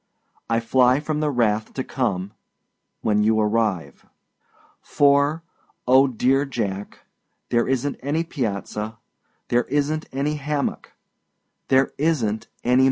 [0.49, 2.33] I fly from the wrath to come
[3.01, 4.07] when you arrive!
[4.81, 5.43] For
[5.87, 7.05] oh, dear Jack,
[7.49, 8.97] there isnât any piazza,
[9.49, 10.93] there isnât any hammock
[11.67, 12.79] there isnât any Marjorie Daw!